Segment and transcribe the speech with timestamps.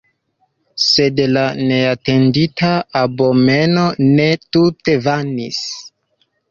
[0.85, 2.73] Sed la neatendita
[3.05, 5.65] abomeno ne tute vanis.